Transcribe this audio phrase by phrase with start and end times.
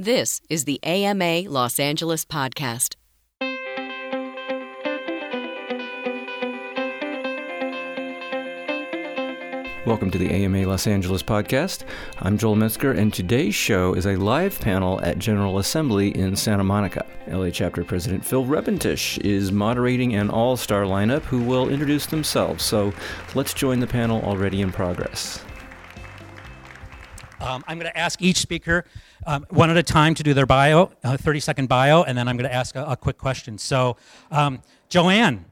[0.00, 2.94] This is the AMA Los Angeles podcast.
[9.84, 11.82] Welcome to the AMA Los Angeles podcast.
[12.20, 16.62] I'm Joel Metzger, and today's show is a live panel at General Assembly in Santa
[16.62, 17.04] Monica.
[17.26, 22.62] LA Chapter President Phil Repentish is moderating an all star lineup who will introduce themselves.
[22.62, 22.92] So
[23.34, 25.44] let's join the panel already in progress.
[27.40, 28.84] Um, I'm going to ask each speaker
[29.28, 32.26] um, one at a time to do their bio, a 30 second bio, and then
[32.28, 33.58] I'm going to ask a, a quick question.
[33.58, 33.98] So,
[34.30, 35.44] um, Joanne,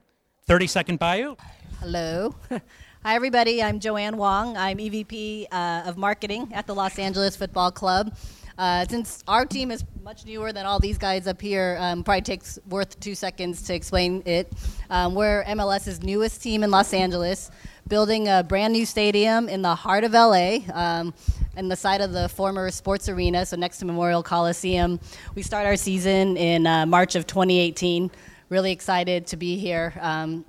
[0.46, 1.36] 30 second bio.
[1.80, 2.34] Hello.
[2.50, 3.62] Hi, everybody.
[3.62, 4.56] I'm Joanne Wong.
[4.56, 8.16] I'm EVP uh, of Marketing at the Los Angeles Football Club.
[8.58, 12.22] Uh, since our team is much newer than all these guys up here, um, probably
[12.22, 14.52] takes worth two seconds to explain it.
[14.88, 17.50] Um, we're MLS's newest team in Los Angeles,
[17.86, 20.58] building a brand new stadium in the heart of LA.
[20.72, 21.12] Um,
[21.56, 25.00] in the side of the former sports arena, so next to Memorial Coliseum.
[25.34, 28.10] We start our season in uh, March of 2018.
[28.48, 29.94] Really excited to be here.
[30.00, 30.44] Um,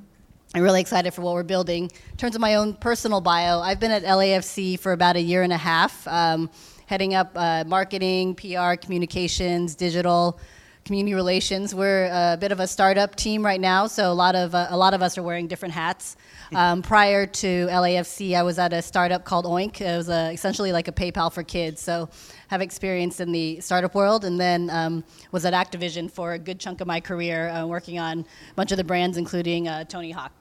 [0.53, 1.83] I'm really excited for what we're building.
[2.11, 5.43] In terms of my own personal bio, I've been at LAFC for about a year
[5.43, 6.49] and a half, um,
[6.87, 10.39] heading up uh, marketing, PR, communications, digital,
[10.87, 11.75] community relations.
[11.75, 14.77] We're a bit of a startup team right now, so a lot of uh, a
[14.77, 16.17] lot of us are wearing different hats.
[16.55, 19.81] Um, prior to LAFC, I was at a startup called Oink.
[19.81, 21.81] It was a, essentially like a PayPal for kids.
[21.81, 22.07] So,
[22.47, 26.57] have experience in the startup world, and then um, was at Activision for a good
[26.57, 30.11] chunk of my career, uh, working on a bunch of the brands, including uh, Tony
[30.11, 30.31] Hawk.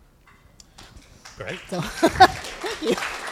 [1.37, 1.59] Great.
[1.69, 3.26] So, thank you.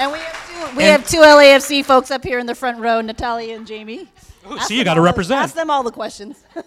[0.00, 0.76] And we have two.
[0.78, 4.08] We have two LAFC folks up here in the front row, Natalia and Jamie.
[4.50, 5.42] Ooh, see, you got to all the- represent.
[5.42, 6.42] Ask them all the questions.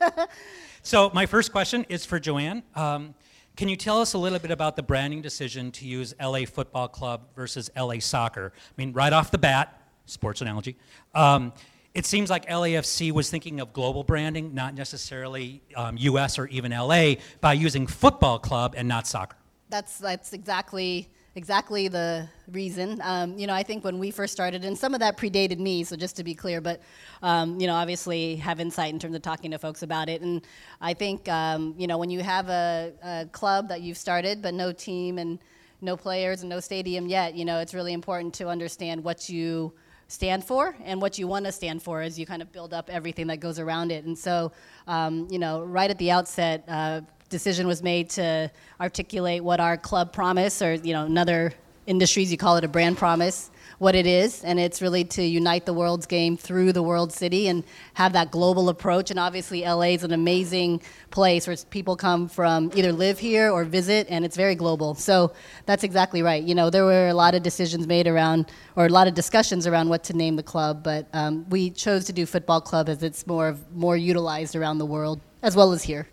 [0.86, 2.62] So, my first question is for Joanne.
[2.76, 3.16] Um,
[3.56, 6.90] can you tell us a little bit about the branding decision to use LA Football
[6.90, 8.52] Club versus LA Soccer?
[8.54, 10.76] I mean, right off the bat, sports analogy.
[11.16, 11.54] Um,
[11.94, 16.74] it seems like LAFC was thinking of global branding, not necessarily um, US or even
[16.74, 19.38] LA, by using football club and not soccer.
[19.70, 23.00] That's that's exactly exactly the reason.
[23.04, 25.84] Um, you know, I think when we first started, and some of that predated me,
[25.84, 26.82] so just to be clear, but
[27.22, 30.22] um, you know, obviously have insight in terms of talking to folks about it.
[30.22, 30.42] And
[30.82, 34.54] I think um, you know, when you have a, a club that you've started but
[34.54, 35.40] no team and
[35.82, 39.74] no players and no stadium yet, you know, it's really important to understand what you
[40.08, 42.90] stand for and what you want to stand for as you kind of build up
[42.90, 44.06] everything that goes around it.
[44.06, 44.52] And so,
[44.88, 47.02] um, you know, right at the outset, uh,
[47.34, 48.50] decision was made to
[48.80, 51.52] articulate what our club promise, or you know, in other
[51.88, 53.50] industries you call it a brand promise,
[53.80, 57.48] what it is, and it's really to unite the world's game through the world city
[57.48, 57.64] and
[57.96, 59.10] have that global approach.
[59.10, 63.66] And obviously, LA is an amazing place where people come from either live here or
[63.66, 64.94] visit, and it's very global.
[64.94, 65.34] So
[65.66, 66.44] that's exactly right.
[66.44, 69.66] You know, there were a lot of decisions made around, or a lot of discussions
[69.66, 73.02] around what to name the club, but um, we chose to do football club as
[73.02, 76.08] it's more more utilized around the world as well as here.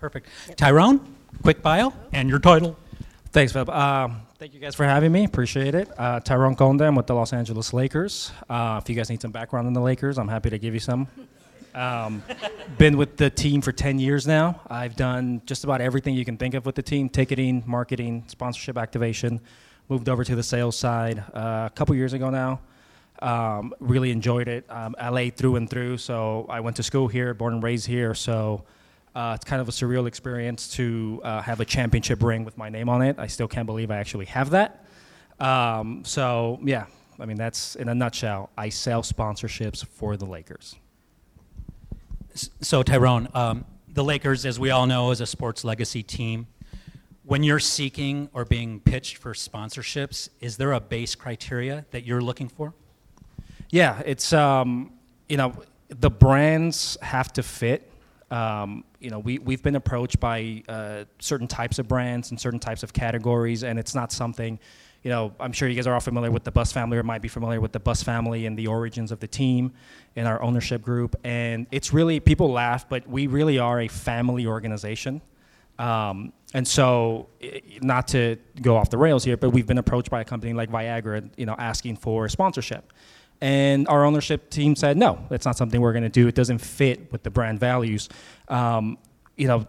[0.00, 0.28] Perfect.
[0.56, 1.00] Tyrone,
[1.42, 2.76] quick bio and your title.
[3.30, 3.68] Thanks, Philip.
[3.68, 5.24] Um, thank you guys for having me.
[5.24, 5.90] Appreciate it.
[5.98, 8.30] Uh, Tyrone Conde, I'm with the Los Angeles Lakers.
[8.48, 10.80] Uh, if you guys need some background on the Lakers, I'm happy to give you
[10.80, 11.08] some.
[11.74, 12.22] Um,
[12.78, 14.60] been with the team for 10 years now.
[14.68, 18.78] I've done just about everything you can think of with the team ticketing, marketing, sponsorship
[18.78, 19.40] activation.
[19.88, 22.60] Moved over to the sales side uh, a couple years ago now.
[23.20, 24.64] Um, really enjoyed it.
[24.70, 25.98] Um, LA through and through.
[25.98, 28.14] So I went to school here, born and raised here.
[28.14, 28.64] So
[29.18, 32.68] uh, it's kind of a surreal experience to uh, have a championship ring with my
[32.68, 33.16] name on it.
[33.18, 34.84] I still can't believe I actually have that.
[35.40, 36.86] Um, so yeah,
[37.18, 38.50] I mean that's in a nutshell.
[38.56, 40.76] I sell sponsorships for the Lakers.
[42.60, 46.46] So, Tyrone, um, the Lakers, as we all know, is a sports legacy team.
[47.24, 52.20] When you're seeking or being pitched for sponsorships, is there a base criteria that you're
[52.20, 52.72] looking for?
[53.70, 54.92] Yeah, it's um,
[55.28, 55.54] you know
[55.88, 57.90] the brands have to fit.
[58.30, 62.60] Um, you know, we we've been approached by uh, certain types of brands and certain
[62.60, 64.58] types of categories, and it's not something.
[65.02, 67.22] You know, I'm sure you guys are all familiar with the Buss family, or might
[67.22, 69.72] be familiar with the Buss family and the origins of the team
[70.16, 71.14] and our ownership group.
[71.24, 75.22] And it's really people laugh, but we really are a family organization.
[75.78, 77.28] Um, and so,
[77.80, 80.70] not to go off the rails here, but we've been approached by a company like
[80.70, 82.92] Viagra, you know, asking for sponsorship.
[83.40, 86.26] And our ownership team said, no, that's not something we're going to do.
[86.26, 88.08] It doesn't fit with the brand values.
[88.48, 88.98] Um,
[89.36, 89.66] you know,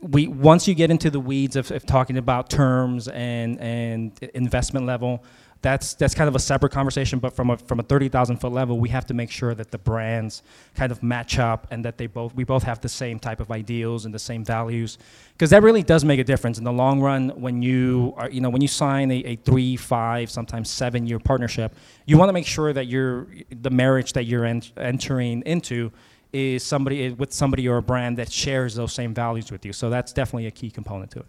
[0.00, 4.84] we once you get into the weeds of, of talking about terms and and investment
[4.84, 5.24] level,
[5.64, 7.18] that's that's kind of a separate conversation.
[7.18, 9.70] But from a from a thirty thousand foot level, we have to make sure that
[9.70, 10.42] the brands
[10.74, 13.50] kind of match up and that they both we both have the same type of
[13.50, 14.98] ideals and the same values,
[15.32, 17.30] because that really does make a difference in the long run.
[17.30, 21.18] When you are you know when you sign a, a three, five, sometimes seven year
[21.18, 21.74] partnership,
[22.04, 25.90] you want to make sure that you're the marriage that you're en- entering into
[26.34, 29.72] is somebody with somebody or a brand that shares those same values with you.
[29.72, 31.26] So that's definitely a key component to it.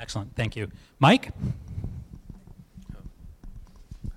[0.00, 0.34] Excellent.
[0.34, 0.68] Thank you.
[0.98, 1.32] Mike?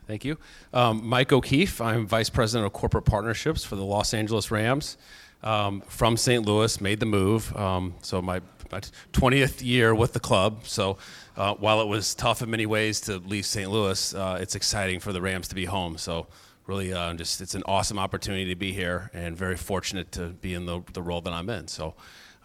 [0.08, 0.38] Thank you.
[0.72, 1.82] Um, Mike O'Keefe.
[1.82, 4.98] I'm Vice President of Corporate Partnerships for the Los Angeles Rams.
[5.42, 6.46] Um, from St.
[6.46, 7.56] Louis, made the move.
[7.56, 8.42] Um, so my,
[8.72, 8.82] my,
[9.14, 10.66] 20th year with the club.
[10.66, 10.98] So
[11.38, 13.70] uh, while it was tough in many ways to leave St.
[13.70, 15.98] Louis, uh, it's exciting for the Rams to be home.
[15.98, 16.28] So
[16.68, 20.54] really, uh, just it's an awesome opportunity to be here, and very fortunate to be
[20.54, 21.68] in the, the role that I'm in.
[21.68, 21.96] So,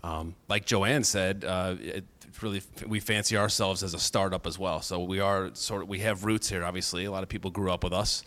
[0.03, 2.05] um, like Joanne said, uh, it,
[2.43, 4.82] really we fancy ourselves as a startup as well.
[4.82, 6.65] So we are sort of we have roots here.
[6.65, 8.23] Obviously, a lot of people grew up with us.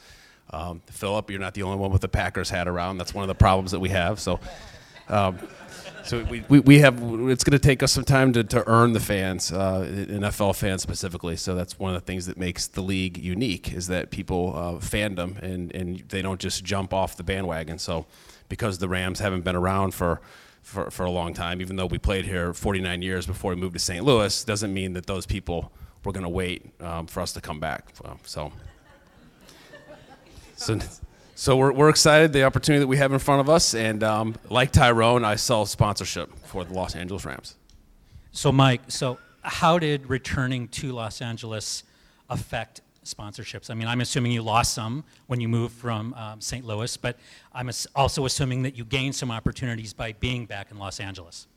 [0.50, 2.98] Um, Philip, you're not the only one with the Packers hat around.
[2.98, 4.20] That's one of the problems that we have.
[4.20, 4.40] So.
[5.10, 5.38] Um,
[6.06, 6.96] so we, we, we, have
[7.30, 10.82] it's going to take us some time to, to earn the fans uh, nfl fans
[10.82, 14.54] specifically so that's one of the things that makes the league unique is that people
[14.56, 18.06] uh, fandom and, and they don't just jump off the bandwagon so
[18.50, 20.22] because the rams haven't been around for
[20.64, 23.74] for, for a long time, even though we played here 49 years before we moved
[23.74, 24.04] to St.
[24.04, 25.72] Louis, doesn't mean that those people
[26.04, 27.90] were going to wait um, for us to come back.
[28.24, 28.52] So,
[30.56, 30.80] so,
[31.36, 33.76] so we're, we're excited the opportunity that we have in front of us.
[33.76, 37.56] And um, like Tyrone, I sell sponsorship for the Los Angeles Rams.
[38.32, 41.84] So, Mike, so how did returning to Los Angeles
[42.30, 43.70] affect sponsorships?
[43.70, 46.66] I mean, I'm assuming you lost some when you moved from um, St.
[46.66, 47.18] Louis, but
[47.54, 51.48] I'm also assuming that you gained some opportunities by being back in Los Angeles.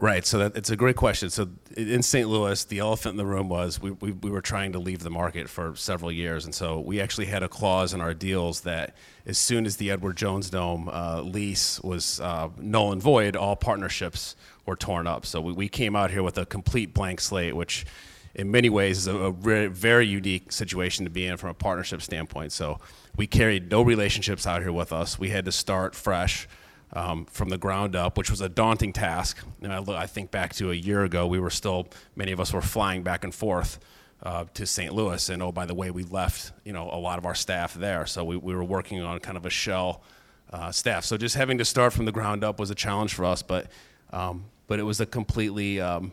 [0.00, 0.26] Right.
[0.26, 1.30] So that, it's a great question.
[1.30, 2.28] So in St.
[2.28, 5.10] Louis, the elephant in the room was we, we, we, were trying to leave the
[5.10, 6.44] market for several years.
[6.44, 9.92] And so we actually had a clause in our deals that as soon as the
[9.92, 14.34] Edward Jones Dome uh, lease was uh, null and void, all partnerships
[14.66, 15.24] were torn up.
[15.24, 17.86] So we, we came out here with a complete blank slate, which–
[18.34, 21.54] in many ways is a, a very, very unique situation to be in from a
[21.54, 22.52] partnership standpoint.
[22.52, 22.80] So
[23.16, 25.18] we carried no relationships out here with us.
[25.18, 26.48] We had to start fresh.
[26.92, 29.38] Um, from the ground up, which was a daunting task.
[29.62, 32.52] And I, I, think back to a year ago, we were still, many of us
[32.52, 33.80] were flying back and forth
[34.22, 34.92] uh, to St.
[34.92, 35.28] Louis.
[35.28, 38.06] And oh, by the way, we left, you know, a lot of our staff there.
[38.06, 40.04] So we, we were working on kind of a shell
[40.52, 41.04] uh, staff.
[41.04, 43.72] So just having to start from the ground up was a challenge for us, but,
[44.12, 46.12] um, but it was a completely um,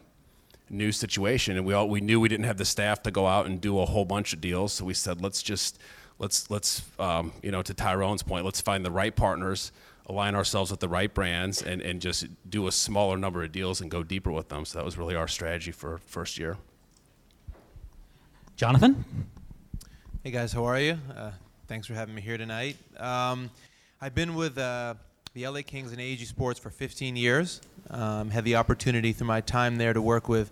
[0.71, 3.45] new situation, and we all we knew we didn't have the staff to go out
[3.45, 4.73] and do a whole bunch of deals.
[4.73, 5.77] So we said, let's just
[6.17, 9.71] let's let's um, you know to Tyrone's point, let's find the right partners,
[10.07, 13.81] align ourselves with the right brands, and and just do a smaller number of deals
[13.81, 14.65] and go deeper with them.
[14.65, 16.57] So that was really our strategy for first year.
[18.55, 19.05] Jonathan.
[20.23, 20.99] Hey guys, how are you?
[21.15, 21.31] Uh,
[21.67, 22.77] thanks for having me here tonight.
[22.97, 23.49] Um,
[23.99, 24.93] I've been with uh,
[25.33, 27.61] the LA Kings and AEG Sports for 15 years.
[27.89, 30.51] Um, had the opportunity through my time there to work with,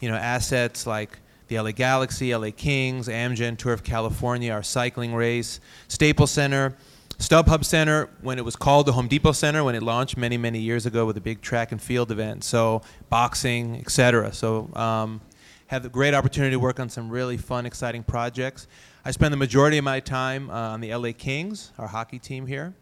[0.00, 1.18] you know, assets like
[1.48, 6.76] the LA Galaxy, LA Kings, Amgen Tour of California, our cycling race, Staples Center,
[7.18, 10.58] StubHub Center when it was called the Home Depot Center when it launched many many
[10.58, 12.44] years ago with a big track and field event.
[12.44, 14.32] So boxing, etc.
[14.32, 15.20] So um,
[15.66, 18.66] had the great opportunity to work on some really fun, exciting projects.
[19.04, 22.46] I spend the majority of my time uh, on the LA Kings, our hockey team
[22.46, 22.74] here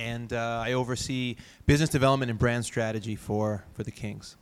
[0.00, 1.36] and uh, I oversee
[1.66, 4.36] business development and brand strategy for, for the Kings.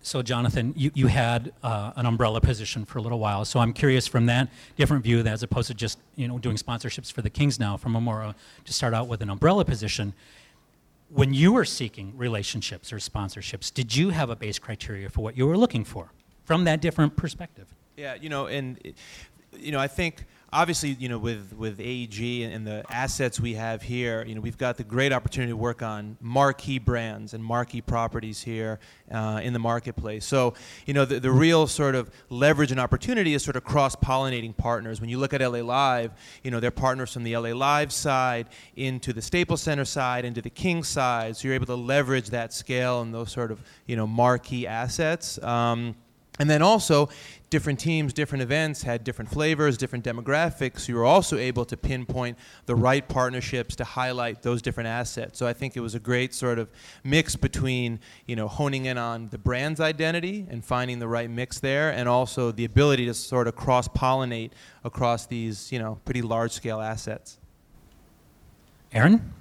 [0.00, 3.44] So, Jonathan, you, you had uh, an umbrella position for a little while.
[3.44, 7.12] So, I'm curious from that different view, as opposed to just you know doing sponsorships
[7.12, 8.32] for the Kings now, from a more uh,
[8.64, 10.14] to start out with an umbrella position.
[11.08, 15.36] When you were seeking relationships or sponsorships, did you have a base criteria for what
[15.36, 16.12] you were looking for
[16.44, 17.66] from that different perspective?
[17.96, 18.78] Yeah, you know, and
[19.58, 20.24] you know, I think
[20.56, 24.56] obviously, you know, with, with AEG and, the assets we have here, you know, we've
[24.56, 28.80] got the great opportunity to work on marquee brands and marquee properties here
[29.12, 30.24] uh, in the marketplace.
[30.24, 30.54] So,
[30.86, 35.00] you know, the, the real sort of leverage and opportunity is sort of cross-pollinating partners.
[35.00, 38.48] When you look at LA Live, you know, they're partners from the LA Live side
[38.74, 41.36] into the Staples Center side, into the King side.
[41.36, 45.40] So you're able to leverage that scale and those sort of, you know, marquee assets.
[45.42, 45.94] Um,
[46.38, 47.08] and then also,
[47.48, 50.88] different teams, different events had different flavors, different demographics.
[50.88, 52.36] You were also able to pinpoint
[52.66, 55.38] the right partnerships to highlight those different assets.
[55.38, 56.68] So I think it was a great sort of
[57.04, 61.60] mix between, you know, honing in on the brand's identity and finding the right mix
[61.60, 64.50] there, and also the ability to sort of cross-pollinate
[64.84, 67.38] across these, you know, pretty large-scale assets.
[68.92, 69.32] Aaron?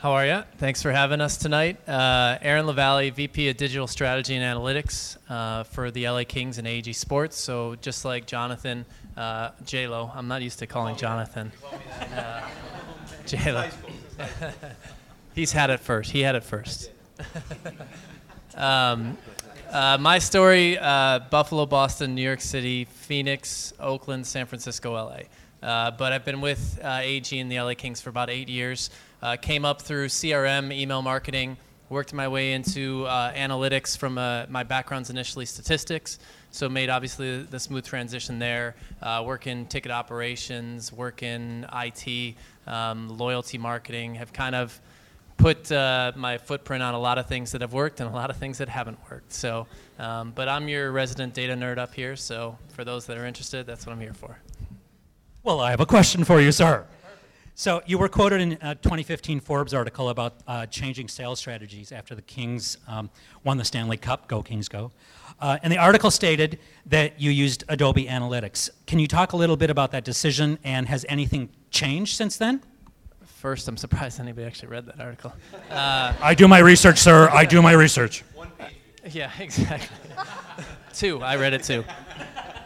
[0.00, 0.42] How are you?
[0.56, 1.86] Thanks for having us tonight.
[1.86, 6.66] Uh, Aaron LaValle, VP of Digital Strategy and Analytics uh, for the LA Kings and
[6.66, 7.36] AEG Sports.
[7.36, 8.86] So just like Jonathan,
[9.18, 11.52] uh, J-Lo, I'm not used to calling Jonathan.
[12.16, 12.48] Uh,
[13.26, 13.68] J-Lo.
[15.34, 16.10] He's had it first.
[16.12, 16.92] He had it first.
[18.54, 19.18] um,
[19.70, 25.24] uh, my story uh, Buffalo, Boston, New York City, Phoenix, Oakland, San Francisco, LA.
[25.62, 28.88] Uh, but I've been with uh, AEG and the LA Kings for about eight years.
[29.22, 31.56] Uh, came up through CRM, email marketing,
[31.90, 36.18] worked my way into uh, analytics from uh, my background's initially statistics.
[36.52, 38.76] So made obviously the smooth transition there.
[39.02, 42.34] Uh, work in ticket operations, work in IT,
[42.66, 44.14] um, loyalty marketing.
[44.14, 44.80] Have kind of
[45.36, 48.30] put uh, my footprint on a lot of things that have worked and a lot
[48.30, 49.32] of things that haven't worked.
[49.32, 49.66] So,
[49.98, 52.14] um, but I'm your resident data nerd up here.
[52.14, 54.38] So for those that are interested, that's what I'm here for.
[55.42, 56.84] Well, I have a question for you, sir.
[57.60, 62.14] So you were quoted in a 2015 Forbes article about uh, changing sales strategies after
[62.14, 63.10] the Kings um,
[63.44, 64.28] won the Stanley Cup.
[64.28, 64.92] Go Kings, go!
[65.38, 68.70] Uh, and the article stated that you used Adobe Analytics.
[68.86, 72.62] Can you talk a little bit about that decision, and has anything changed since then?
[73.26, 75.34] First, I'm surprised anybody actually read that article.
[75.68, 77.28] Uh, I do my research, sir.
[77.28, 78.24] I do my research.
[79.10, 79.98] Yeah, exactly.
[80.94, 81.84] two, I read it too.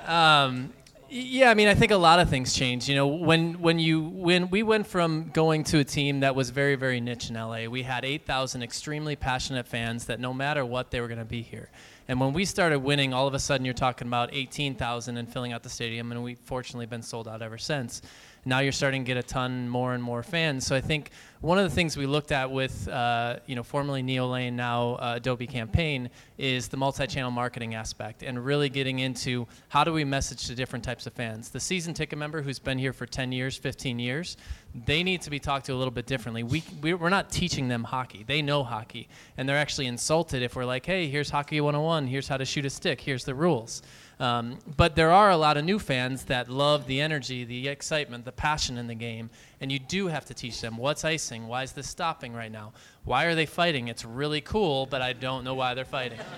[0.06, 0.72] Um,
[1.16, 2.88] yeah, I mean, I think a lot of things change.
[2.88, 6.50] You know, when when you when we went from going to a team that was
[6.50, 10.90] very very niche in LA, we had 8,000 extremely passionate fans that no matter what
[10.90, 11.70] they were going to be here.
[12.08, 15.52] And when we started winning, all of a sudden you're talking about 18,000 and filling
[15.52, 18.02] out the stadium, and we've fortunately been sold out ever since
[18.44, 20.66] now you're starting to get a ton more and more fans.
[20.66, 21.10] So I think
[21.40, 25.14] one of the things we looked at with, uh, you know, formerly Neolane, now uh,
[25.16, 26.08] Adobe Campaign,
[26.38, 30.84] is the multi-channel marketing aspect and really getting into how do we message to different
[30.84, 31.50] types of fans.
[31.50, 34.36] The season ticket member who's been here for 10 years, 15 years,
[34.86, 36.42] they need to be talked to a little bit differently.
[36.42, 36.62] We,
[36.94, 38.24] we're not teaching them hockey.
[38.26, 39.08] They know hockey.
[39.36, 42.64] And they're actually insulted if we're like, hey, here's Hockey 101, here's how to shoot
[42.64, 43.82] a stick, here's the rules.
[44.20, 48.24] Um, but there are a lot of new fans that love the energy, the excitement,
[48.24, 49.30] the passion in the game,
[49.60, 52.72] and you do have to teach them what's icing, why is this stopping right now,
[53.04, 53.88] why are they fighting?
[53.88, 56.20] It's really cool, but I don't know why they're fighting.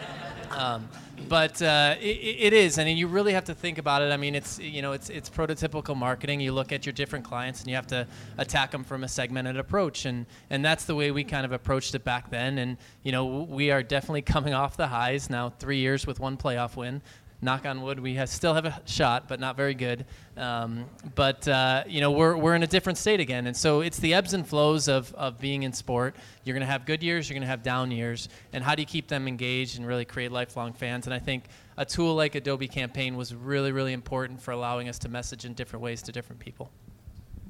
[0.48, 0.88] Um,
[1.28, 4.12] but uh, it, it is, I and mean, you really have to think about it.
[4.12, 6.40] I mean, it's you know, it's it's prototypical marketing.
[6.40, 8.06] You look at your different clients, and you have to
[8.38, 11.94] attack them from a segmented approach, and and that's the way we kind of approached
[11.94, 12.58] it back then.
[12.58, 15.50] And you know, we are definitely coming off the highs now.
[15.50, 17.02] Three years with one playoff win
[17.42, 20.06] knock on wood, we have, still have a shot, but not very good.
[20.36, 23.98] Um, but uh, you know, we're, we're in a different state again, and so it's
[23.98, 26.16] the ebbs and flows of, of being in sport.
[26.44, 28.82] You're going to have good years, you're going to have down years, and how do
[28.82, 31.06] you keep them engaged and really create lifelong fans?
[31.06, 31.44] And I think
[31.76, 35.54] a tool like Adobe Campaign was really, really important for allowing us to message in
[35.54, 36.70] different ways to different people.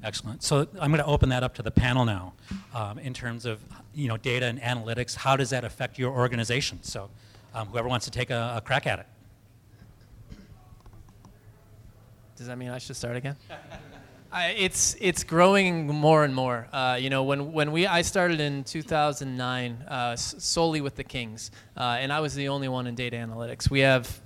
[0.03, 0.43] Excellent.
[0.43, 2.33] So I'm going to open that up to the panel now,
[2.73, 3.59] um, in terms of
[3.95, 5.15] you know data and analytics.
[5.15, 6.79] How does that affect your organization?
[6.83, 7.09] So,
[7.55, 9.07] um, whoever wants to take a, a crack at it.
[12.37, 13.35] Does that mean I should start again?
[14.31, 16.67] I, it's it's growing more and more.
[16.71, 21.49] Uh, you know, when when we I started in 2009 uh, solely with the Kings,
[21.75, 23.71] uh, and I was the only one in data analytics.
[23.71, 24.21] We have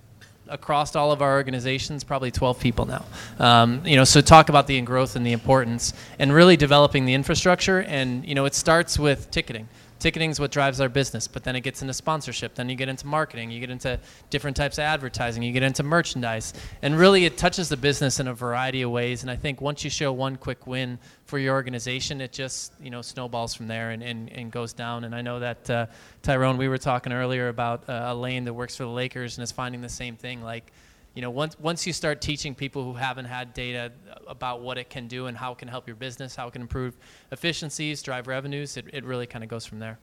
[0.49, 3.05] across all of our organizations probably 12 people now.
[3.39, 7.13] Um, you know, so talk about the growth and the importance, and really developing the
[7.13, 7.81] infrastructure.
[7.83, 9.69] And you know, it starts with ticketing
[10.01, 12.55] ticketing is what drives our business, but then it gets into sponsorship.
[12.55, 15.83] Then you get into marketing, you get into different types of advertising, you get into
[15.83, 16.53] merchandise.
[16.81, 19.21] And really, it touches the business in a variety of ways.
[19.21, 22.89] And I think once you show one quick win for your organization, it just you
[22.89, 25.03] know snowballs from there and, and, and goes down.
[25.03, 25.85] And I know that uh,
[26.23, 29.51] Tyrone, we were talking earlier about uh, Elaine that works for the Lakers and is
[29.51, 30.41] finding the same thing.
[30.41, 30.73] Like
[31.13, 33.91] you know, once, once you start teaching people who haven't had data
[34.27, 36.61] about what it can do and how it can help your business, how it can
[36.61, 36.95] improve
[37.31, 39.99] efficiencies, drive revenues, it, it really kind of goes from there.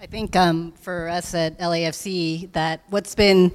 [0.00, 3.52] I think um, for us at LAFC, that what's been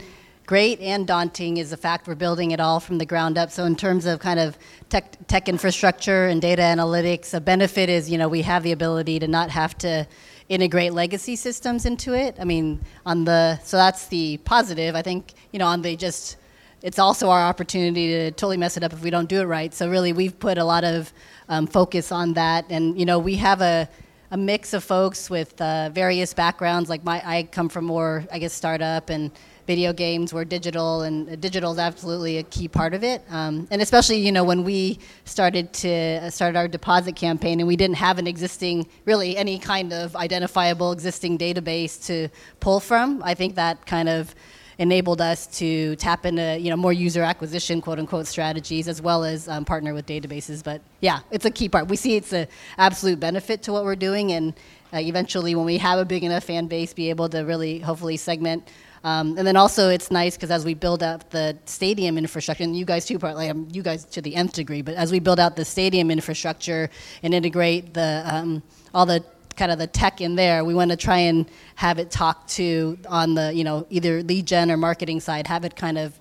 [0.47, 3.51] great and daunting is the fact we're building it all from the ground up.
[3.51, 4.57] So in terms of kind of
[4.89, 9.19] tech, tech infrastructure and data analytics, a benefit is, you know, we have the ability
[9.19, 10.07] to not have to
[10.49, 12.35] integrate legacy systems into it.
[12.39, 14.95] I mean, on the so that's the positive.
[14.95, 16.37] I think you know on the just
[16.81, 19.73] it's also our opportunity to totally mess it up if we don't do it right.
[19.73, 21.13] So really, we've put a lot of
[21.47, 23.87] um, focus on that, and you know we have a
[24.31, 26.89] a mix of folks with uh, various backgrounds.
[26.89, 29.31] Like my, I come from more, I guess, startup and
[29.69, 33.21] video games were digital, and digital is absolutely a key part of it.
[33.29, 37.67] Um, and especially, you know, when we started to uh, start our deposit campaign, and
[37.67, 43.21] we didn't have an existing, really any kind of identifiable existing database to pull from.
[43.23, 44.33] I think that kind of
[44.79, 49.23] enabled us to tap into you know more user acquisition quote unquote strategies as well
[49.23, 50.63] as um, partner with databases.
[50.63, 51.89] But yeah, it's a key part.
[51.89, 52.47] We see it's an
[52.79, 54.55] absolute benefit to what we're doing, and
[54.91, 58.17] uh, eventually, when we have a big enough fan base, be able to really hopefully
[58.17, 58.67] segment.
[59.03, 62.75] Um, and then also, it's nice because as we build up the stadium infrastructure, and
[62.75, 65.39] you guys too, partly, um, you guys to the nth degree, but as we build
[65.39, 66.89] out the stadium infrastructure
[67.23, 68.61] and integrate the um,
[68.93, 69.23] all the
[69.55, 72.97] kind of the tech in there, we want to try and have it talk to
[73.07, 76.17] on the you know either lead gen or marketing side, have it kind of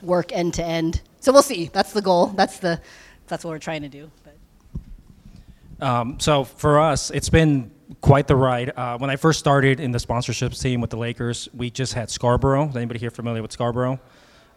[0.00, 1.02] work end to end.
[1.20, 1.70] So we'll see.
[1.72, 2.26] That's the goal.
[2.28, 2.80] That's the
[3.26, 4.10] that's what we're trying to do.
[5.80, 8.72] Um, so for us, it's been quite the ride.
[8.76, 12.10] Uh, when I first started in the sponsorships team with the Lakers, we just had
[12.10, 12.68] Scarborough.
[12.68, 14.00] Is anybody here familiar with Scarborough?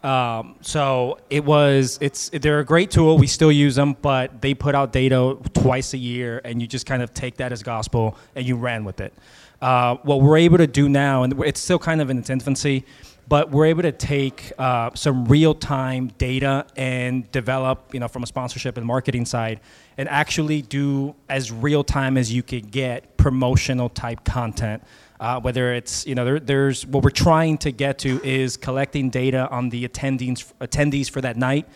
[0.03, 3.17] Um, so it was it's they're a great tool.
[3.17, 6.85] We still use them, but they put out data twice a year, and you just
[6.85, 9.13] kind of take that as gospel and you ran with it.
[9.61, 12.85] Uh, what we're able to do now, and it's still kind of in its infancy,
[13.27, 18.27] but we're able to take uh, some real-time data and develop, you know, from a
[18.27, 19.59] sponsorship and marketing side,
[19.97, 24.81] and actually do as real-time as you could get promotional type content
[25.19, 29.09] uh, whether it's you know there, there's what we're trying to get to is collecting
[29.09, 31.67] data on the attendees attendees for that night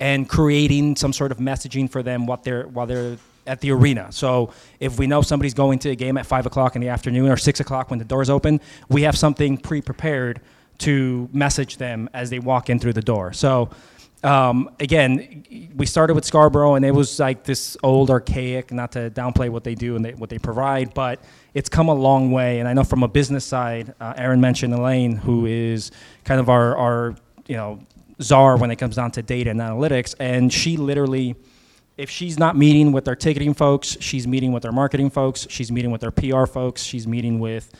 [0.00, 4.12] and creating some sort of messaging for them what they're while they're at the arena.
[4.12, 7.30] So if we know somebody's going to a game at five o'clock in the afternoon
[7.30, 10.40] or six o'clock when the doors open, we have something pre-prepared
[10.80, 13.32] to message them as they walk in through the door.
[13.32, 13.70] So
[14.22, 18.70] um, again, we started with Scarborough, and it was like this old, archaic.
[18.70, 21.22] Not to downplay what they do and they, what they provide, but
[21.54, 22.60] it's come a long way.
[22.60, 25.90] And I know from a business side, uh, Aaron mentioned Elaine, who is
[26.24, 27.80] kind of our, our you know
[28.20, 31.36] czar when it comes down to data and analytics, and she literally.
[31.96, 35.70] If she's not meeting with our ticketing folks, she's meeting with our marketing folks, she's
[35.70, 37.70] meeting with our PR folks, she's meeting with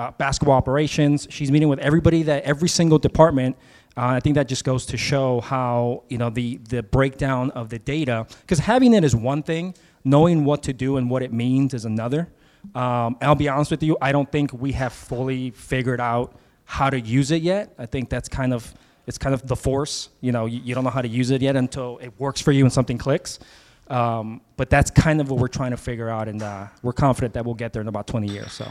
[0.00, 3.56] uh, basketball operations, she's meeting with everybody that every single department
[3.96, 7.70] uh, I think that just goes to show how you know the the breakdown of
[7.70, 11.32] the data, because having it is one thing, knowing what to do and what it
[11.32, 12.28] means is another.
[12.74, 16.88] Um, I'll be honest with you, I don't think we have fully figured out how
[16.88, 17.74] to use it yet.
[17.78, 18.72] I think that's kind of
[19.06, 20.10] it's kind of the force.
[20.20, 22.52] You know, you, you don't know how to use it yet until it works for
[22.52, 23.40] you and something clicks.
[23.88, 27.34] Um, but that's kind of what we're trying to figure out, and uh, we're confident
[27.34, 28.52] that we'll get there in about 20 years.
[28.52, 28.68] So.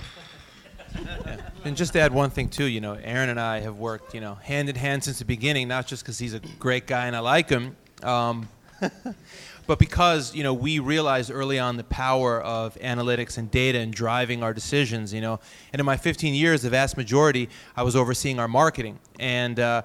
[1.65, 4.21] And just to add one thing too, you know, Aaron and I have worked, you
[4.21, 5.67] know, hand in hand since the beginning.
[5.67, 8.47] Not just because he's a great guy and I like him, um,
[9.67, 13.93] but because you know we realized early on the power of analytics and data and
[13.93, 15.13] driving our decisions.
[15.13, 15.39] You know,
[15.73, 19.81] and in my 15 years, the vast majority, I was overseeing our marketing, and uh,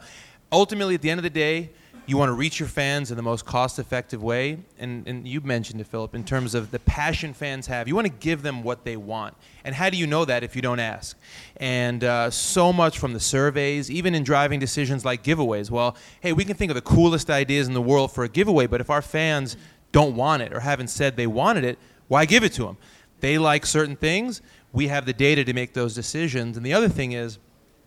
[0.53, 1.71] ultimately, at the end of the day
[2.07, 5.81] you want to reach your fans in the most cost-effective way and, and you mentioned
[5.81, 7.89] it philip in terms of the passion fans have.
[7.89, 9.35] You want to give them what they want.
[9.65, 11.17] And how do you know that if you don't ask?
[11.57, 15.71] And uh, so much from the surveys even in driving decisions like giveaways.
[15.71, 18.67] Well hey we can think of the coolest ideas in the world for a giveaway
[18.67, 19.57] but if our fans
[19.93, 22.77] don't want it or haven't said they wanted it why give it to them
[23.25, 24.43] they like certain things.
[24.75, 26.59] We have the data to make those decisions.
[26.59, 27.39] And the other thing is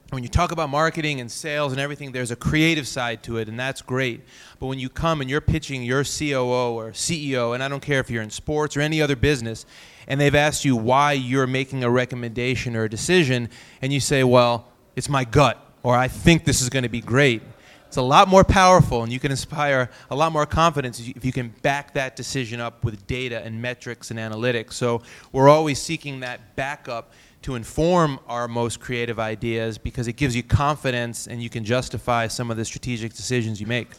[0.09, 3.49] when you talk about marketing and sales and everything, there's a creative side to it,
[3.49, 4.21] and that's great.
[4.57, 7.99] But when you come and you're pitching your COO or CEO, and I don't care
[7.99, 9.65] if you're in sports or any other business,
[10.07, 13.49] and they've asked you why you're making a recommendation or a decision,
[13.81, 17.01] and you say, well, it's my gut, or I think this is going to be
[17.01, 17.41] great.
[17.87, 21.31] It's a lot more powerful, and you can inspire a lot more confidence if you
[21.31, 24.73] can back that decision up with data and metrics and analytics.
[24.73, 30.35] So we're always seeking that backup to inform our most creative ideas because it gives
[30.35, 33.89] you confidence and you can justify some of the strategic decisions you make.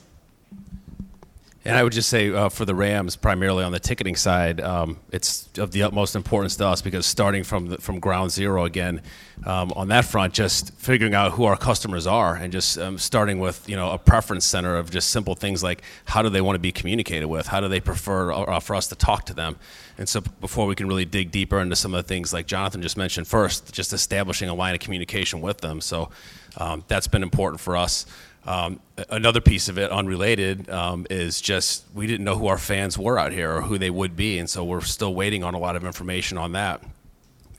[1.65, 4.99] And I would just say uh, for the Rams, primarily on the ticketing side, um,
[5.11, 9.03] it's of the utmost importance to us because starting from the, from ground zero again,
[9.45, 13.39] um, on that front, just figuring out who our customers are and just um, starting
[13.41, 16.55] with you know a preference center of just simple things like how do they want
[16.55, 19.57] to be communicated with, how do they prefer uh, for us to talk to them,
[19.99, 22.83] and so before we can really dig deeper into some of the things like Jonathan
[22.83, 25.81] just mentioned, first just establishing a line of communication with them.
[25.81, 26.11] So
[26.57, 28.07] um, that's been important for us.
[28.49, 28.81] Um,
[29.11, 33.19] another piece of it, unrelated, um, is just we didn't know who our fans were
[33.19, 35.77] out here or who they would be, and so we're still waiting on a lot
[35.77, 36.83] of information on that.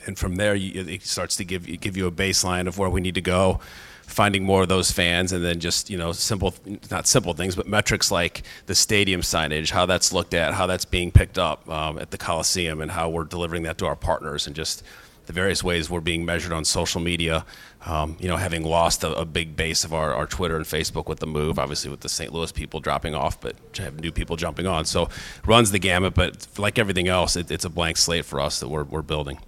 [0.08, 3.02] And from there, you, it starts to give give you a baseline of where we
[3.02, 3.60] need to go,
[4.08, 6.56] finding more of those fans, and then just you know simple,
[6.89, 10.86] not simple things, but metrics like the stadium signage, how that's looked at, how that's
[10.86, 14.47] being picked up um, at the Coliseum, and how we're delivering that to our partners,
[14.47, 14.82] and just
[15.28, 17.45] the various ways we're being measured on social media.
[17.86, 21.08] Um, you know, having lost a, a, big base of our, our Twitter and Facebook
[21.08, 22.34] with the move, obviously with the St.
[22.34, 24.84] Louis people dropping off, but have new people jumping on.
[24.84, 25.08] So
[25.46, 28.68] runs the gamut, but like everything else, it, it's a blank slate for us that
[28.68, 29.39] we're, we're building.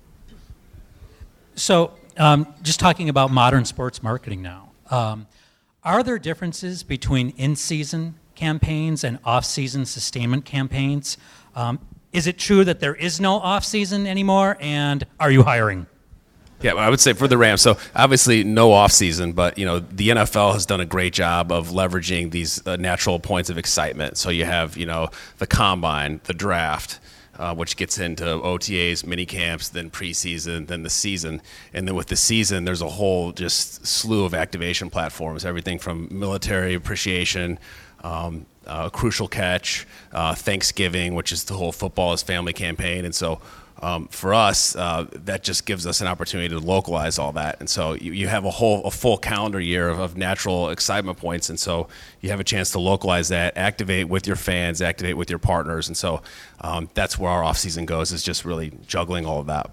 [1.56, 4.72] So, um, just talking about modern sports marketing now.
[4.90, 5.28] Um,
[5.84, 11.18] Are there differences between in season campaigns and off season sustainment campaigns?
[11.56, 11.80] Um,
[12.14, 14.58] is it true that there is no off season anymore?
[14.60, 15.88] And are you hiring?
[16.62, 17.62] Yeah, I would say for the Rams.
[17.62, 21.52] So obviously no off season, but you know the NFL has done a great job
[21.52, 24.18] of leveraging these uh, natural points of excitement.
[24.18, 27.00] So you have you know the combine, the draft,
[27.40, 31.42] uh, which gets into OTAs, mini camps, then preseason, then the season,
[31.74, 35.44] and then with the season, there's a whole just slew of activation platforms.
[35.44, 37.58] Everything from military appreciation.
[38.04, 43.14] Um, uh, crucial catch, uh, Thanksgiving, which is the whole football is family campaign, and
[43.14, 43.42] so
[43.82, 47.60] um, for us, uh, that just gives us an opportunity to localize all that.
[47.60, 51.18] And so you, you have a whole a full calendar year of, of, natural excitement
[51.18, 51.88] points, and so
[52.22, 55.88] you have a chance to localize that, activate with your fans, activate with your partners,
[55.88, 56.22] and so
[56.62, 59.72] um, that's where our off season goes is just really juggling all of that.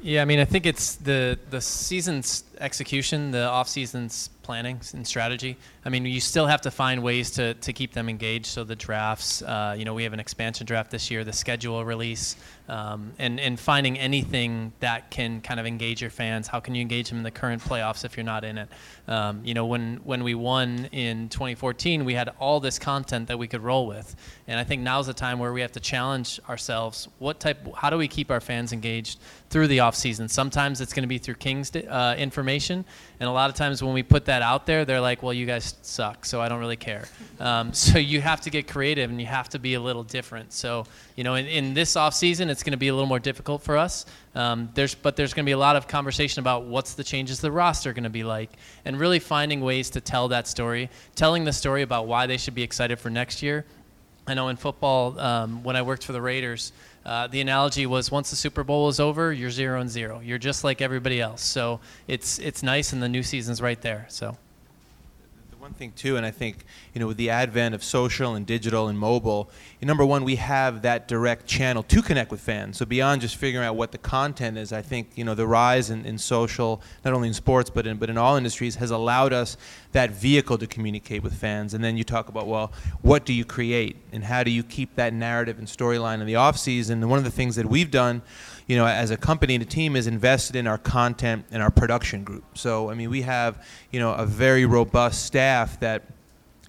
[0.00, 5.04] Yeah, I mean, I think it's the the season's execution, the off season's planning and
[5.04, 5.56] strategy.
[5.86, 8.46] I mean, you still have to find ways to, to keep them engaged.
[8.46, 11.84] So the drafts, uh, you know, we have an expansion draft this year, the schedule
[11.84, 12.34] release,
[12.68, 16.48] um, and and finding anything that can kind of engage your fans.
[16.48, 18.68] How can you engage them in the current playoffs if you're not in it?
[19.06, 23.38] Um, you know, when when we won in 2014, we had all this content that
[23.38, 24.16] we could roll with,
[24.48, 27.06] and I think now's the time where we have to challenge ourselves.
[27.20, 27.58] What type?
[27.76, 29.20] How do we keep our fans engaged
[29.50, 30.28] through the off season?
[30.28, 32.84] Sometimes it's going to be through Kings uh, information,
[33.20, 35.46] and a lot of times when we put that out there, they're like, "Well, you
[35.46, 37.04] guys suck, so I don't really care."
[37.40, 40.52] Um, so you have to get creative and you have to be a little different.
[40.52, 40.86] So
[41.16, 43.62] you know, in, in this off season, it's going to be a little more difficult
[43.62, 44.06] for us.
[44.34, 47.40] Um, there's, but there's going to be a lot of conversation about what's the changes
[47.40, 48.50] the roster going to be like,
[48.84, 52.54] and really finding ways to tell that story, telling the story about why they should
[52.54, 53.64] be excited for next year.
[54.26, 56.72] I know in football, um, when I worked for the Raiders,
[57.04, 60.18] uh, the analogy was once the Super Bowl is over, you're zero and zero.
[60.18, 61.42] You're just like everybody else.
[61.42, 64.06] So it's it's nice, and the new season's right there.
[64.08, 64.36] So
[65.66, 68.86] one thing too, and I think you know with the advent of social and digital
[68.86, 69.50] and mobile,
[69.82, 72.76] number one, we have that direct channel to connect with fans.
[72.76, 75.90] So beyond just figuring out what the content is, I think you know the rise
[75.90, 79.32] in, in social, not only in sports but in but in all industries, has allowed
[79.32, 79.56] us
[79.90, 81.74] that vehicle to communicate with fans.
[81.74, 82.70] And then you talk about well,
[83.02, 86.36] what do you create and how do you keep that narrative and storyline in the
[86.36, 87.02] off season?
[87.02, 88.22] And one of the things that we've done
[88.66, 91.70] you know, as a company and a team is invested in our content and our
[91.70, 92.44] production group.
[92.54, 96.02] So, I mean, we have, you know, a very robust staff that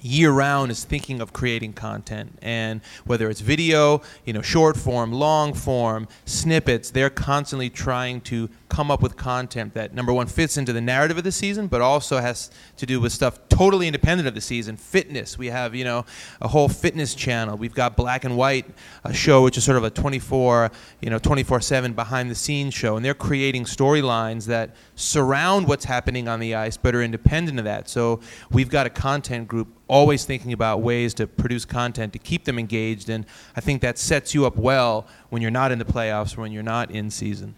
[0.01, 2.37] year round is thinking of creating content.
[2.41, 8.49] And whether it's video you know short form long form snippets they're constantly trying to
[8.69, 11.81] come up with content that number one fits into the narrative of the season, but
[11.81, 14.77] also has to do with stuff totally independent of the season.
[14.77, 16.05] Fitness, we have you know
[16.41, 17.57] a whole fitness channel.
[17.57, 18.65] We've got Black and White,
[19.03, 22.95] a show which is sort of a 24 you know 24/7 behind the scenes show,
[22.97, 27.65] and they're creating storylines that surround what's happening on the ice, but are independent of
[27.65, 27.89] that.
[27.89, 28.19] So
[28.51, 32.59] we've got a content group always thinking about ways to produce content to keep them
[32.59, 33.25] engaged, and
[33.55, 36.63] I think that sets you up well when you're not in the playoffs when you're
[36.63, 37.55] not in season.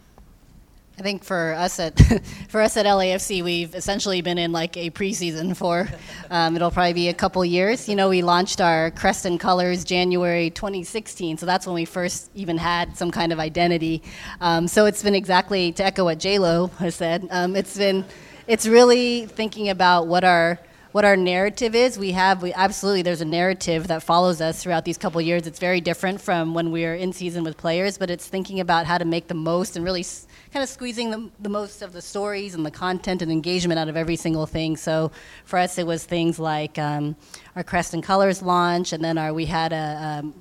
[0.99, 1.97] I think for us at
[2.49, 5.88] for us at LAFC, we've essentially been in like a preseason for
[6.29, 7.88] um, it'll probably be a couple years.
[7.88, 12.29] You know, we launched our crest and colors January 2016, so that's when we first
[12.35, 14.03] even had some kind of identity.
[14.41, 17.25] Um, so it's been exactly to echo what J Lo has said.
[17.31, 18.03] Um, it's been
[18.45, 20.59] it's really thinking about what our
[20.91, 21.99] what our narrative is.
[21.99, 25.45] We have we absolutely there's a narrative that follows us throughout these couple years.
[25.45, 28.88] It's very different from when we are in season with players, but it's thinking about
[28.88, 31.93] how to make the most and really s- kind of squeezing the, the most of
[31.93, 34.75] the stories and the content and engagement out of every single thing.
[34.78, 35.12] So
[35.45, 37.15] for us, it was things like um,
[37.56, 40.34] our Crest and Colors launch, and then our we had a um,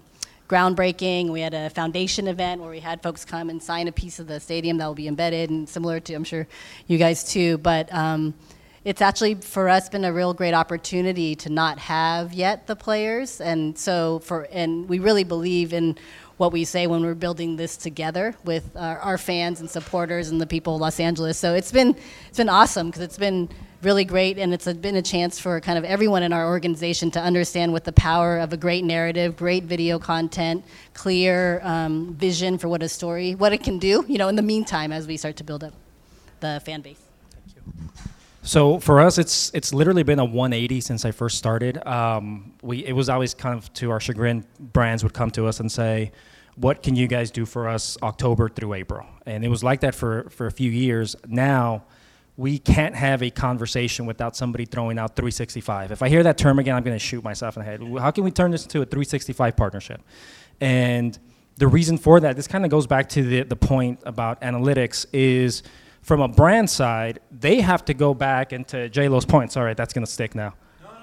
[0.49, 1.29] groundbreaking.
[1.29, 4.27] We had a foundation event where we had folks come and sign a piece of
[4.27, 6.49] the stadium that will be embedded, and similar to I'm sure
[6.87, 7.59] you guys too.
[7.59, 8.33] But um,
[8.85, 13.41] it's actually for us been a real great opportunity to not have yet the players,
[13.41, 15.99] and so for and we really believe in
[16.37, 20.41] what we say when we're building this together with our, our fans and supporters and
[20.41, 21.37] the people of Los Angeles.
[21.37, 21.97] So it's been
[22.29, 23.49] it's been awesome because it's been
[23.83, 27.11] really great and it's a, been a chance for kind of everyone in our organization
[27.13, 30.65] to understand what the power of a great narrative, great video content,
[30.95, 34.05] clear um, vision for what a story, what it can do.
[34.09, 35.75] You know, in the meantime, as we start to build up
[36.41, 37.08] the fan base.
[38.49, 41.87] So for us, it's it's literally been a 180 since I first started.
[41.87, 45.61] Um, we it was always kind of to our chagrin, brands would come to us
[45.61, 46.13] and say,
[46.57, 49.95] "What can you guys do for us October through April?" And it was like that
[49.95, 51.15] for for a few years.
[51.27, 51.85] Now
[52.39, 55.93] we can't have a conversation without somebody throwing out 365.
[55.93, 57.83] If I hear that term again, I'm going to shoot myself in the head.
[58.01, 60.01] How can we turn this into a 365 partnership?
[60.59, 61.19] And
[61.59, 65.05] the reason for that, this kind of goes back to the, the point about analytics,
[65.13, 65.65] is
[66.09, 69.59] from a brand side, they have to go back into J Lo's points.
[69.59, 70.55] All right, that's gonna stick now.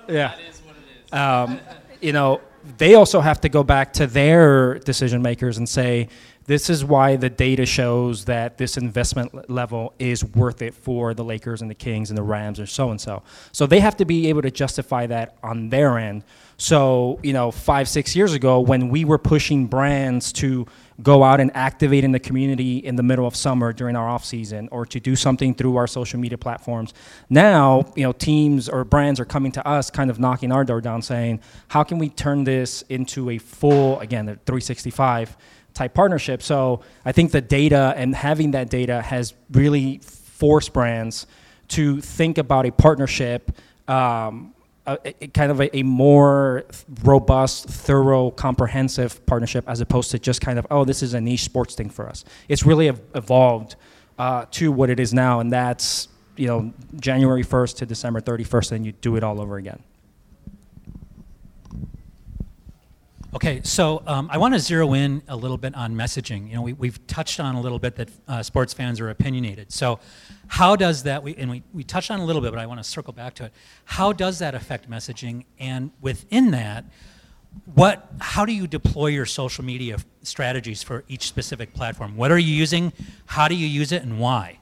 [0.10, 0.30] yeah.
[0.30, 1.14] That is what it is.
[1.14, 1.60] Um,
[2.02, 2.42] you know,
[2.80, 6.10] they also have to go back to their decision makers and say,
[6.48, 11.24] this is why the data shows that this investment level is worth it for the
[11.24, 13.24] Lakers and the Kings and the Rams or so and so.
[13.52, 16.24] So they have to be able to justify that on their end.
[16.58, 20.66] So, you know, five, six years ago, when we were pushing brands to
[21.02, 24.24] go out and activate in the community in the middle of summer during our off
[24.24, 26.94] season or to do something through our social media platforms,
[27.30, 30.80] now, you know, teams or brands are coming to us kind of knocking our door
[30.80, 35.36] down saying, how can we turn this into a full, again, the 365
[35.74, 36.42] type partnership?
[36.42, 41.28] So I think the data and having that data has really forced brands
[41.70, 43.52] to think about a partnership
[43.88, 44.55] um,
[44.88, 46.66] a, a- kind of a, a more
[47.04, 51.44] robust, thorough, comprehensive partnership as opposed to just kind of, oh, this is a niche
[51.44, 52.24] sports thing for us.
[52.48, 53.76] It's really evolved
[54.18, 58.72] uh, to what it is now, and that's you know January 1st to December 31st,
[58.74, 59.82] and you do it all over again.
[63.36, 66.48] Okay, so um, I want to zero in a little bit on messaging.
[66.48, 69.74] You know, we, we've touched on a little bit that uh, sports fans are opinionated.
[69.74, 70.00] So,
[70.48, 71.22] how does that?
[71.22, 73.34] We, and we, we touched on a little bit, but I want to circle back
[73.36, 73.54] to it.
[73.84, 75.44] How does that affect messaging?
[75.60, 76.86] And within that,
[77.74, 78.10] what?
[78.22, 82.16] How do you deploy your social media f- strategies for each specific platform?
[82.16, 82.94] What are you using?
[83.26, 84.60] How do you use it, and why?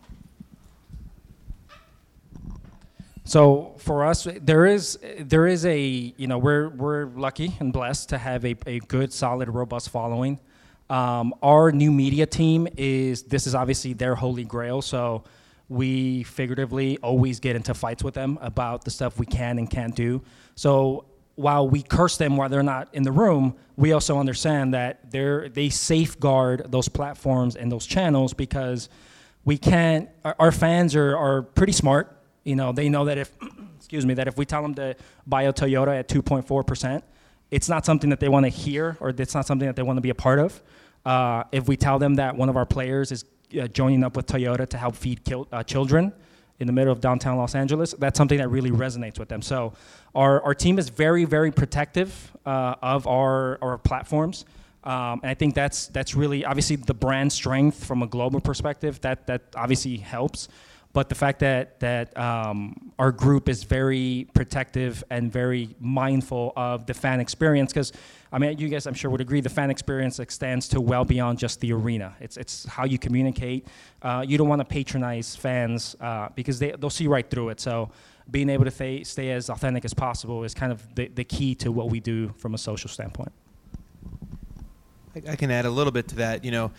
[3.33, 8.09] So for us, there is there is a you know we're we're lucky and blessed
[8.09, 10.39] to have a, a good, solid, robust following.
[10.87, 14.83] Um, our new media team is this is obviously their holy grail.
[14.83, 15.23] So
[15.67, 19.95] we figuratively always get into fights with them about the stuff we can and can't
[19.95, 20.21] do.
[20.53, 25.09] So while we curse them while they're not in the room, we also understand that
[25.09, 28.89] they're they safeguard those platforms and those channels because
[29.43, 30.07] we can't.
[30.23, 32.12] Our, our fans are are pretty smart.
[32.43, 33.31] You know, they know that if
[33.77, 34.95] excuse me that if we tell them to
[35.27, 37.03] buy a Toyota at 2.4 percent,
[37.51, 39.97] it's not something that they want to hear or it's not something that they want
[39.97, 40.61] to be a part of.
[41.05, 43.25] Uh, if we tell them that one of our players is
[43.59, 46.13] uh, joining up with Toyota to help feed kil- uh, children
[46.59, 49.41] in the middle of downtown Los Angeles, that's something that really resonates with them.
[49.41, 49.73] So
[50.15, 54.45] our, our team is very, very protective uh, of our, our platforms.
[54.83, 58.99] Um, and I think that's, that's really obviously the brand strength from a global perspective,
[59.01, 60.47] that, that obviously helps.
[60.93, 66.85] But the fact that, that um, our group is very protective and very mindful of
[66.85, 67.91] the fan experience, because
[68.31, 71.39] I mean, you guys, I'm sure would agree, the fan experience extends to well beyond
[71.39, 72.15] just the arena.
[72.19, 73.67] It's, it's how you communicate.
[74.03, 77.59] Uh, you don't want to patronize fans uh, because they, they'll see right through it.
[77.59, 77.89] So
[78.29, 81.55] being able to stay, stay as authentic as possible is kind of the, the key
[81.55, 83.31] to what we do from a social standpoint.
[85.15, 86.43] I, I can add a little bit to that.
[86.43, 86.71] You know,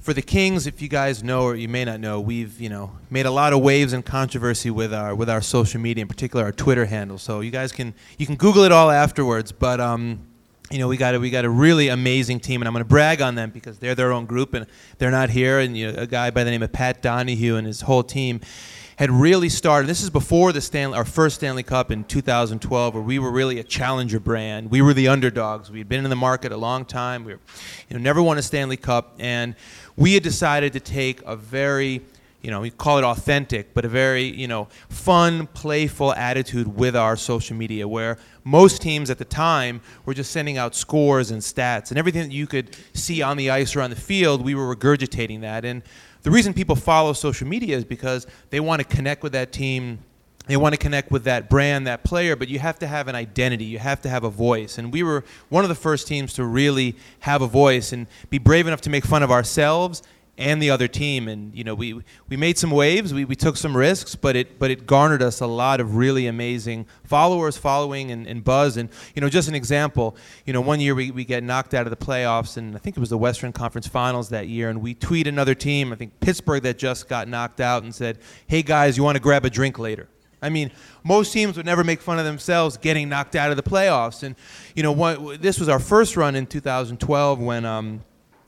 [0.00, 2.92] for the Kings, if you guys know or you may not know, we've you know
[3.10, 6.44] made a lot of waves and controversy with our with our social media, in particular
[6.44, 7.18] our Twitter handle.
[7.18, 9.52] So you guys can you can Google it all afterwards.
[9.52, 10.26] But um,
[10.70, 12.88] you know, we got a, we got a really amazing team, and I'm going to
[12.88, 14.66] brag on them because they're their own group and
[14.98, 15.58] they're not here.
[15.58, 18.40] And you know, a guy by the name of Pat Donahue and his whole team
[19.00, 19.88] had really started.
[19.88, 23.58] This is before the Stanley, our first Stanley Cup in 2012, where we were really
[23.58, 24.70] a challenger brand.
[24.70, 25.70] We were the underdogs.
[25.70, 27.24] We had been in the market a long time.
[27.24, 27.40] We were,
[27.88, 29.54] you know, never won a Stanley Cup, and
[29.96, 32.02] we had decided to take a very
[32.42, 36.96] you know, we call it authentic, but a very, you know, fun, playful attitude with
[36.96, 41.42] our social media where most teams at the time were just sending out scores and
[41.42, 44.54] stats and everything that you could see on the ice or on the field, we
[44.54, 45.66] were regurgitating that.
[45.66, 45.82] And
[46.22, 50.00] the reason people follow social media is because they want to connect with that team
[50.46, 53.14] they want to connect with that brand, that player, but you have to have an
[53.14, 53.66] identity.
[53.66, 54.78] You have to have a voice.
[54.78, 58.38] And we were one of the first teams to really have a voice and be
[58.38, 60.02] brave enough to make fun of ourselves
[60.40, 61.28] and the other team.
[61.28, 64.58] And you know, we we made some waves, we, we took some risks, but it
[64.58, 68.76] but it garnered us a lot of really amazing followers, following, and, and buzz.
[68.76, 70.16] And you know, just an example.
[70.46, 72.96] You know, one year we, we get knocked out of the playoffs, and I think
[72.96, 76.18] it was the Western Conference Finals that year, and we tweet another team, I think
[76.20, 79.50] Pittsburgh, that just got knocked out, and said, "Hey guys, you want to grab a
[79.50, 80.08] drink later?"
[80.42, 80.70] I mean,
[81.04, 84.22] most teams would never make fun of themselves getting knocked out of the playoffs.
[84.22, 84.36] And,
[84.74, 88.02] you know, what, this was our first run in 2012 when, um,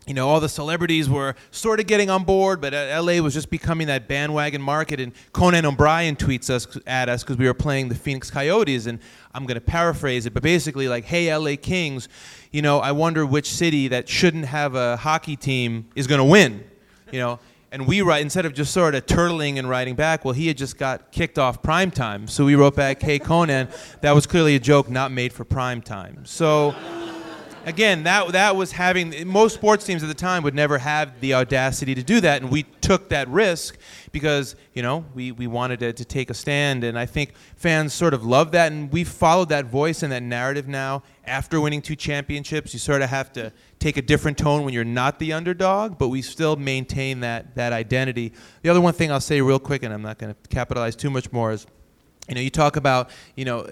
[0.07, 3.35] you know, all the celebrities were sort of getting on board, but uh, LA was
[3.35, 4.99] just becoming that bandwagon market.
[4.99, 8.99] And Conan O'Brien tweets us at us because we were playing the Phoenix Coyotes, and
[9.33, 12.09] I'm going to paraphrase it, but basically like, "Hey, LA Kings,
[12.51, 16.25] you know, I wonder which city that shouldn't have a hockey team is going to
[16.25, 16.65] win."
[17.13, 17.39] You know,
[17.71, 20.25] and we write instead of just sort of turtling and writing back.
[20.25, 23.69] Well, he had just got kicked off prime time, so we wrote back, "Hey, Conan,
[24.01, 26.75] that was clearly a joke not made for prime time." So
[27.65, 31.35] again, that that was having most sports teams at the time would never have the
[31.35, 33.79] audacity to do that, and we took that risk
[34.11, 37.93] because you know we, we wanted to, to take a stand, and I think fans
[37.93, 41.03] sort of love that, and we've followed that voice and that narrative now.
[41.25, 44.85] After winning two championships, you sort of have to take a different tone when you're
[44.85, 48.33] not the underdog, but we still maintain that that identity.
[48.63, 51.11] The other one thing I'll say real quick, and I'm not going to capitalize too
[51.11, 51.67] much more, is
[52.29, 53.67] you know you talk about you know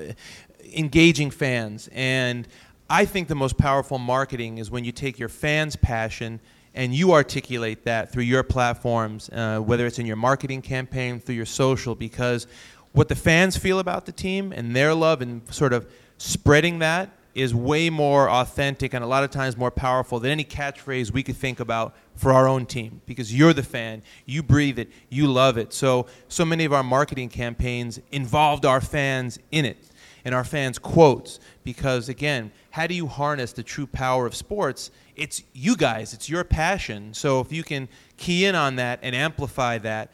[0.74, 2.46] engaging fans and
[2.92, 6.40] I think the most powerful marketing is when you take your fans' passion
[6.74, 11.36] and you articulate that through your platforms, uh, whether it's in your marketing campaign, through
[11.36, 12.48] your social, because
[12.90, 17.10] what the fans feel about the team and their love and sort of spreading that
[17.32, 21.22] is way more authentic and a lot of times more powerful than any catchphrase we
[21.22, 25.28] could think about for our own team because you're the fan you breathe it you
[25.28, 25.72] love it.
[25.72, 29.89] So so many of our marketing campaigns involved our fans in it
[30.24, 34.90] and our fans quotes because again how do you harness the true power of sports?
[35.16, 37.14] It's you guys, it's your passion.
[37.14, 40.12] So if you can key in on that and amplify that,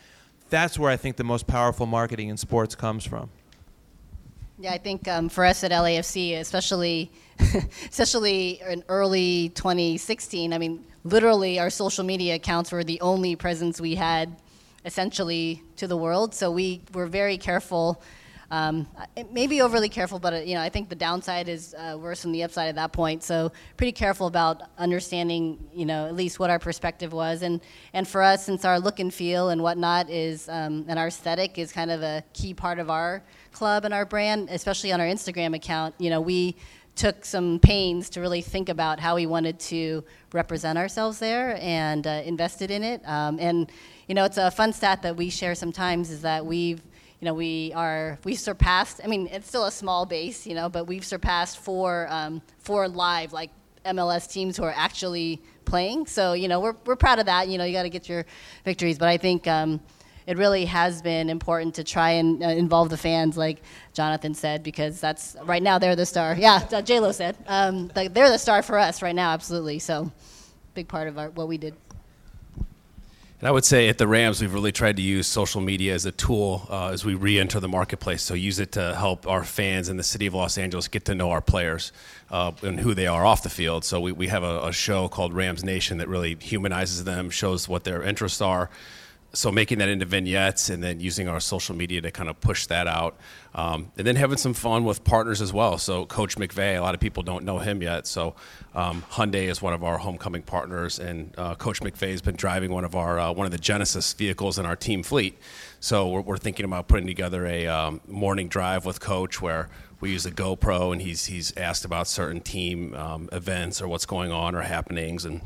[0.48, 3.30] that's where I think the most powerful marketing in sports comes from.
[4.58, 7.10] Yeah, I think um, for us at LAFC, especially
[7.90, 13.78] especially in early 2016, I mean, literally our social media accounts were the only presence
[13.78, 14.34] we had
[14.86, 16.34] essentially to the world.
[16.34, 18.00] So we were very careful
[18.50, 18.86] um,
[19.32, 22.32] maybe overly careful, but uh, you know, I think the downside is uh, worse than
[22.32, 23.22] the upside at that point.
[23.22, 27.42] So pretty careful about understanding, you know, at least what our perspective was.
[27.42, 27.60] And
[27.92, 31.58] and for us, since our look and feel and whatnot is um, and our aesthetic
[31.58, 35.06] is kind of a key part of our club and our brand, especially on our
[35.06, 35.94] Instagram account.
[35.98, 36.56] You know, we
[36.94, 42.06] took some pains to really think about how we wanted to represent ourselves there and
[42.06, 43.06] uh, invested in it.
[43.06, 43.70] Um, and
[44.08, 46.80] you know, it's a fun stat that we share sometimes is that we've
[47.20, 49.00] you know, we are we surpassed.
[49.02, 52.88] I mean, it's still a small base, you know, but we've surpassed four um, four
[52.88, 53.50] live like
[53.84, 56.06] MLS teams who are actually playing.
[56.06, 57.48] So you know, we're we're proud of that.
[57.48, 58.26] You know, you got to get your
[58.64, 59.46] victories, but I think.
[59.46, 59.80] Um,
[60.26, 64.64] it really has been important to try and uh, involve the fans, like Jonathan said,
[64.64, 66.34] because that's right now they're the star.
[66.36, 69.78] Yeah, uh, J Lo said um, they're the star for us right now, absolutely.
[69.78, 70.10] So,
[70.74, 71.74] big part of our, what we did.
[73.38, 76.06] And I would say at the Rams, we've really tried to use social media as
[76.06, 78.22] a tool uh, as we re enter the marketplace.
[78.22, 81.14] So use it to help our fans in the city of Los Angeles get to
[81.14, 81.92] know our players
[82.30, 83.84] uh, and who they are off the field.
[83.84, 87.68] So we, we have a, a show called Rams Nation that really humanizes them, shows
[87.68, 88.70] what their interests are
[89.36, 92.66] so making that into vignettes and then using our social media to kind of push
[92.66, 93.16] that out
[93.54, 95.78] um, and then having some fun with partners as well.
[95.78, 98.34] So coach McVay a lot of people don't know him yet so
[98.74, 102.72] um, hyundai is one of our homecoming partners and uh, coach McVay has been driving
[102.72, 105.38] one of our uh, one of the genesis vehicles in our team fleet.
[105.80, 109.68] So we're, we're thinking about putting together a um, morning drive with coach where
[110.00, 114.06] we use a GoPro and he's he's asked about certain team um, events or what's
[114.06, 115.42] going on or happenings and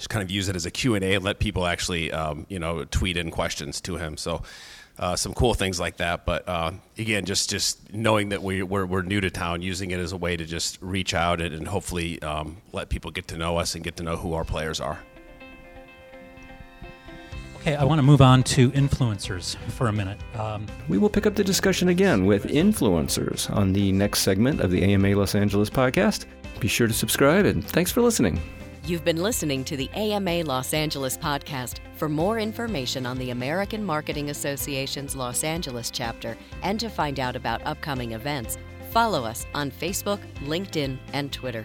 [0.00, 2.84] just kind of use it as a Q&A and let people actually, um, you know,
[2.84, 4.16] tweet in questions to him.
[4.16, 4.40] So
[4.98, 6.24] uh, some cool things like that.
[6.24, 10.00] But uh, again, just just knowing that we, we're, we're new to town, using it
[10.00, 13.36] as a way to just reach out and, and hopefully um, let people get to
[13.36, 15.00] know us and get to know who our players are.
[17.56, 20.18] Okay, I want to move on to influencers for a minute.
[20.34, 24.70] Um, we will pick up the discussion again with influencers on the next segment of
[24.70, 26.24] the AMA Los Angeles podcast.
[26.58, 28.40] Be sure to subscribe and thanks for listening.
[28.90, 31.78] You've been listening to the AMA Los Angeles podcast.
[31.94, 37.36] For more information on the American Marketing Association's Los Angeles chapter and to find out
[37.36, 38.58] about upcoming events,
[38.90, 41.64] follow us on Facebook, LinkedIn, and Twitter.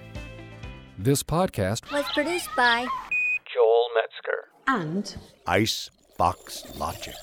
[0.99, 2.85] This podcast was produced by
[3.51, 7.15] Joel Metzger and Ice Box Logic.